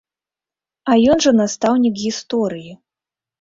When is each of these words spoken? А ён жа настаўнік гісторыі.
А 0.89 0.95
ён 1.15 1.21
жа 1.25 1.33
настаўнік 1.41 2.01
гісторыі. 2.05 2.73